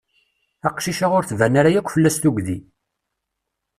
Aqcic-a 0.67 1.07
ur 1.17 1.23
tban 1.25 1.55
ara 1.59 1.69
yakk 1.73 1.91
fell-as 1.93 2.17
tugdi. 2.17 2.57